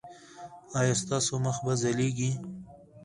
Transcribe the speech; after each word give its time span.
ایا 0.79 0.93
ستاسو 1.03 1.33
مخ 1.45 1.57
به 1.65 1.73
ځلیږي؟ 1.81 2.31